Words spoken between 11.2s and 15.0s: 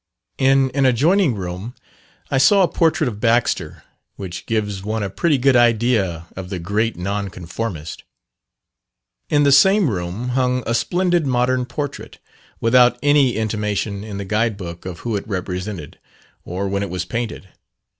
modern portrait, without any intimation in the guide book